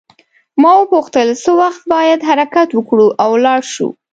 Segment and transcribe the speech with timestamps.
[0.61, 3.89] ما وپوښتل څه وخت باید حرکت وکړو او ولاړ شو.